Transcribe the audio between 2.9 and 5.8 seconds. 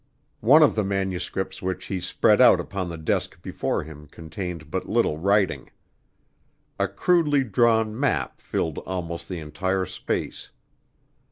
desk before him contained but little writing.